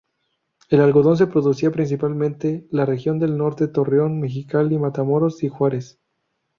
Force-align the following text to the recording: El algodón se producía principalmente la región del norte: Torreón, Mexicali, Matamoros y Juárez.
El 0.69 0.81
algodón 0.81 1.15
se 1.15 1.27
producía 1.27 1.69
principalmente 1.69 2.65
la 2.71 2.87
región 2.87 3.19
del 3.19 3.37
norte: 3.37 3.67
Torreón, 3.67 4.19
Mexicali, 4.19 4.79
Matamoros 4.79 5.43
y 5.43 5.47
Juárez. 5.47 5.99